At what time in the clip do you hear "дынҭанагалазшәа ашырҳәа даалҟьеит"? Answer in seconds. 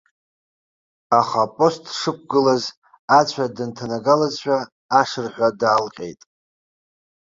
3.55-6.21